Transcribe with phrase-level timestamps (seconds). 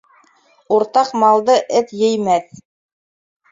[0.77, 2.59] Уртаҡ малды эт еймәҫ.